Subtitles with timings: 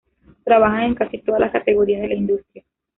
[0.43, 2.65] Trabajan en casi todas las categorías de la industria.